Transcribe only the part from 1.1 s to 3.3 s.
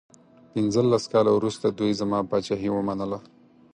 کاله وروسته دوی زما پاچهي ومنله.